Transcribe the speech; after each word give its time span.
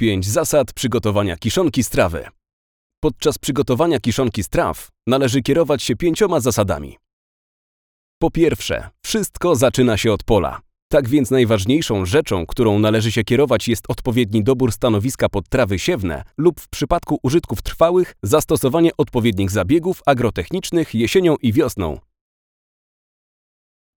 5 0.00 0.26
zasad 0.26 0.72
przygotowania 0.72 1.36
kiszonki 1.36 1.84
z 1.84 1.90
trawy. 1.90 2.26
Podczas 3.02 3.38
przygotowania 3.38 4.00
kiszonki 4.00 4.42
z 4.42 4.48
traw 4.48 4.88
należy 5.06 5.42
kierować 5.42 5.82
się 5.82 5.96
pięcioma 5.96 6.40
zasadami. 6.40 6.96
Po 8.20 8.30
pierwsze, 8.30 8.88
wszystko 9.04 9.56
zaczyna 9.56 9.96
się 9.96 10.12
od 10.12 10.24
pola. 10.24 10.60
Tak 10.90 11.08
więc 11.08 11.30
najważniejszą 11.30 12.06
rzeczą, 12.06 12.46
którą 12.46 12.78
należy 12.78 13.12
się 13.12 13.24
kierować 13.24 13.68
jest 13.68 13.84
odpowiedni 13.88 14.44
dobór 14.44 14.72
stanowiska 14.72 15.28
pod 15.28 15.48
trawy 15.48 15.78
siewne 15.78 16.24
lub 16.38 16.60
w 16.60 16.68
przypadku 16.68 17.18
użytków 17.22 17.62
trwałych 17.62 18.14
zastosowanie 18.22 18.90
odpowiednich 18.98 19.50
zabiegów 19.50 20.02
agrotechnicznych 20.06 20.94
jesienią 20.94 21.36
i 21.36 21.52
wiosną. 21.52 21.98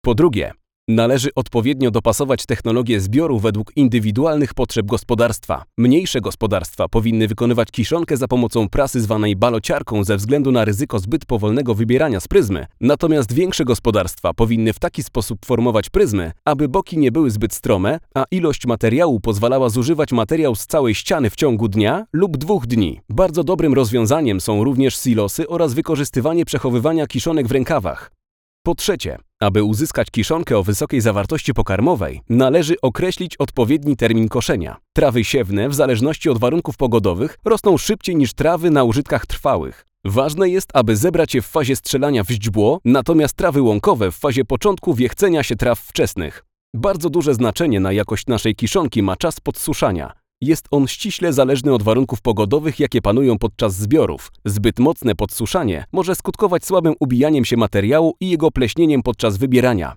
Po 0.05 0.15
drugie, 0.15 0.53
należy 0.95 1.29
odpowiednio 1.35 1.91
dopasować 1.91 2.47
technologię 2.47 3.01
zbioru 3.01 3.39
według 3.39 3.77
indywidualnych 3.77 4.55
potrzeb 4.55 4.87
gospodarstwa. 4.87 5.65
Mniejsze 5.79 6.21
gospodarstwa 6.21 6.89
powinny 6.89 7.29
wykonywać 7.29 7.71
kiszonkę 7.71 8.17
za 8.17 8.29
pomocą 8.29 8.69
prasy 8.69 9.01
zwanej 9.01 9.37
balociarką 9.37 10.05
ze 10.05 10.17
względu 10.17 10.53
na 10.53 10.65
ryzyko 10.65 10.99
zbyt 10.99 11.27
powolnego 11.27 11.75
wybierania 11.75 12.21
z 12.21 12.29
pryzmy, 12.29 12.67
natomiast 12.81 13.33
większe 13.33 13.65
gospodarstwa 13.65 14.35
powinny 14.35 14.73
w 14.73 14.79
taki 14.79 15.03
sposób 15.03 15.47
formować 15.47 15.91
pryzmy, 15.91 16.33
aby 16.45 16.69
boki 16.69 16.99
nie 16.99 17.13
były 17.13 17.31
zbyt 17.31 17.55
strome, 17.55 17.99
a 18.15 18.25
ilość 18.31 18.67
materiału 18.67 19.21
pozwalała 19.21 19.69
zużywać 19.69 20.13
materiał 20.13 20.55
z 20.55 20.67
całej 20.67 20.95
ściany 20.95 21.31
w 21.31 21.37
ciągu 21.37 21.69
dnia 21.69 22.07
lub 22.13 22.37
dwóch 22.37 22.67
dni. 22.67 23.01
Bardzo 23.09 23.45
dobrym 23.45 23.75
rozwiązaniem 23.75 24.41
są 24.41 24.65
również 24.65 24.97
silosy 24.97 25.49
oraz 25.49 25.75
wykorzystywanie 25.75 26.45
przechowywania 26.45 27.07
kiszonek 27.07 27.49
w 27.49 27.53
rękawach. 27.53 28.20
Po 28.63 28.75
trzecie, 28.75 29.19
aby 29.41 29.63
uzyskać 29.63 30.11
kiszonkę 30.11 30.59
o 30.59 30.63
wysokiej 30.63 31.01
zawartości 31.01 31.55
pokarmowej, 31.55 32.21
należy 32.29 32.75
określić 32.83 33.37
odpowiedni 33.37 33.97
termin 33.97 34.29
koszenia. 34.29 34.77
Trawy 34.93 35.25
siewne, 35.25 35.69
w 35.69 35.75
zależności 35.75 36.31
od 36.31 36.39
warunków 36.39 36.77
pogodowych, 36.77 37.39
rosną 37.45 37.79
szybciej 37.79 38.17
niż 38.17 38.35
trawy 38.35 38.71
na 38.71 38.85
użytkach 38.85 39.27
trwałych. 39.27 39.87
Ważne 40.05 40.49
jest, 40.49 40.71
aby 40.75 40.97
zebrać 40.97 41.35
je 41.35 41.43
w 41.43 41.47
fazie 41.47 41.77
strzelania 41.77 42.25
w 42.25 42.31
źdźbło, 42.31 42.81
natomiast 42.85 43.35
trawy 43.35 43.63
łąkowe 43.63 44.13
w 44.13 44.17
fazie 44.17 44.45
początku 44.45 44.95
wiechcenia 44.95 45.43
się 45.43 45.57
traw 45.57 45.81
wczesnych. 45.81 46.45
Bardzo 46.75 47.11
duże 47.11 47.35
znaczenie 47.35 47.81
na 47.81 47.93
jakość 47.93 48.27
naszej 48.27 48.55
kiszonki 48.55 49.03
ma 49.03 49.17
czas 49.17 49.41
podsuszania. 49.41 50.20
Jest 50.43 50.67
on 50.71 50.89
ściśle 50.89 51.33
zależny 51.33 51.75
od 51.75 51.83
warunków 51.83 52.21
pogodowych, 52.21 52.81
jakie 52.81 53.03
panują 53.03 53.39
podczas 53.39 53.75
zbiorów. 53.75 54.33
Zbyt 54.45 54.79
mocne 54.79 55.15
podsuszanie 55.15 55.85
może 55.93 56.15
skutkować 56.15 56.65
słabym 56.65 56.95
ubijaniem 57.01 57.45
się 57.45 57.57
materiału 57.57 58.15
i 58.21 58.31
jego 58.31 58.51
pleśnieniem 58.51 59.03
podczas 59.03 59.37
wybierania. 59.37 59.97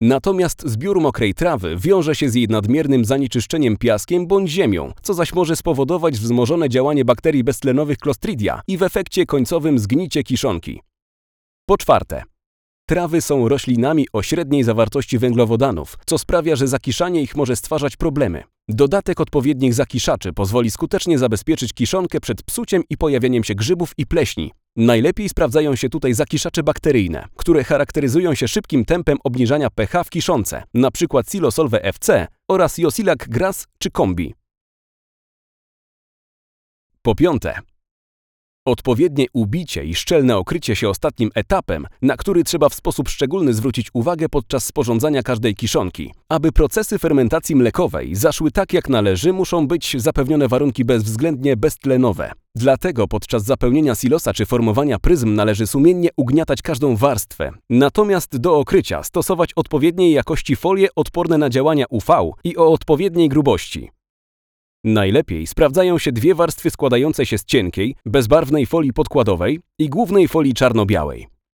Natomiast 0.00 0.62
zbiór 0.68 1.00
mokrej 1.00 1.34
trawy 1.34 1.76
wiąże 1.76 2.14
się 2.14 2.28
z 2.30 2.34
jej 2.34 2.48
nadmiernym 2.48 3.04
zanieczyszczeniem 3.04 3.76
piaskiem 3.76 4.26
bądź 4.26 4.50
ziemią, 4.50 4.92
co 5.02 5.14
zaś 5.14 5.34
może 5.34 5.56
spowodować 5.56 6.14
wzmożone 6.18 6.68
działanie 6.68 7.04
bakterii 7.04 7.44
beztlenowych 7.44 7.98
Clostridia 7.98 8.60
i 8.68 8.76
w 8.76 8.82
efekcie 8.82 9.26
końcowym 9.26 9.78
zgnicie 9.78 10.22
kiszonki. 10.22 10.80
Po 11.66 11.76
czwarte, 11.76 12.22
Trawy 12.88 13.20
są 13.20 13.48
roślinami 13.48 14.06
o 14.12 14.22
średniej 14.22 14.64
zawartości 14.64 15.18
węglowodanów, 15.18 15.98
co 16.06 16.18
sprawia, 16.18 16.56
że 16.56 16.68
zakiszanie 16.68 17.22
ich 17.22 17.36
może 17.36 17.56
stwarzać 17.56 17.96
problemy. 17.96 18.44
Dodatek 18.70 19.20
odpowiednich 19.20 19.74
zakiszaczy 19.74 20.32
pozwoli 20.32 20.70
skutecznie 20.70 21.18
zabezpieczyć 21.18 21.72
kiszonkę 21.72 22.20
przed 22.20 22.42
psuciem 22.42 22.82
i 22.90 22.96
pojawieniem 22.96 23.44
się 23.44 23.54
grzybów 23.54 23.92
i 23.98 24.06
pleśni. 24.06 24.52
Najlepiej 24.76 25.28
sprawdzają 25.28 25.76
się 25.76 25.88
tutaj 25.88 26.14
zakiszacze 26.14 26.62
bakteryjne, 26.62 27.26
które 27.36 27.64
charakteryzują 27.64 28.34
się 28.34 28.48
szybkim 28.48 28.84
tempem 28.84 29.18
obniżania 29.24 29.70
pH 29.70 30.04
w 30.04 30.10
kiszonce, 30.10 30.62
np. 30.74 31.22
Silosolve 31.30 31.74
FC 31.82 32.26
oraz 32.48 32.78
Josilac 32.78 33.18
Gras 33.28 33.66
czy 33.78 33.90
Kombi. 33.90 34.34
Po 37.02 37.14
piąte, 37.14 37.58
Odpowiednie 38.68 39.26
ubicie 39.32 39.84
i 39.84 39.94
szczelne 39.94 40.36
okrycie 40.36 40.76
się 40.76 40.88
ostatnim 40.88 41.30
etapem, 41.34 41.86
na 42.02 42.16
który 42.16 42.44
trzeba 42.44 42.68
w 42.68 42.74
sposób 42.74 43.08
szczególny 43.08 43.54
zwrócić 43.54 43.88
uwagę 43.92 44.28
podczas 44.28 44.64
sporządzania 44.64 45.22
każdej 45.22 45.54
kiszonki. 45.54 46.14
Aby 46.28 46.52
procesy 46.52 46.98
fermentacji 46.98 47.56
mlekowej 47.56 48.14
zaszły 48.14 48.50
tak 48.50 48.72
jak 48.72 48.88
należy, 48.88 49.32
muszą 49.32 49.66
być 49.66 49.96
zapewnione 49.98 50.48
warunki 50.48 50.84
bezwzględnie 50.84 51.56
beztlenowe. 51.56 52.32
Dlatego 52.54 53.08
podczas 53.08 53.44
zapełnienia 53.44 53.94
silosa 53.94 54.32
czy 54.32 54.46
formowania 54.46 54.98
pryzm 54.98 55.34
należy 55.34 55.66
sumiennie 55.66 56.08
ugniatać 56.16 56.62
każdą 56.62 56.96
warstwę. 56.96 57.50
Natomiast 57.70 58.36
do 58.36 58.56
okrycia 58.56 59.02
stosować 59.02 59.50
odpowiedniej 59.56 60.12
jakości 60.12 60.56
folie 60.56 60.88
odporne 60.96 61.38
na 61.38 61.50
działania 61.50 61.84
UV 61.90 62.30
i 62.44 62.56
o 62.56 62.72
odpowiedniej 62.72 63.28
grubości. 63.28 63.90
Najlepiej 64.84 65.46
sprawdzają 65.46 65.98
się 65.98 66.12
dwie 66.12 66.34
warstwy 66.34 66.70
składające 66.70 67.26
się 67.26 67.38
z 67.38 67.44
cienkiej, 67.44 67.94
bezbarwnej 68.06 68.66
folii 68.66 68.92
podkładowej 68.92 69.60
i 69.78 69.88
głównej 69.88 70.28
folii 70.28 70.54
czarno-białej. 70.54 71.37